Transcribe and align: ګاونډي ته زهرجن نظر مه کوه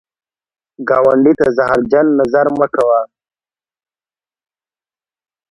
ګاونډي 0.87 1.33
ته 1.39 1.47
زهرجن 1.57 2.05
نظر 2.19 2.45
مه 2.57 2.67
کوه 2.75 2.99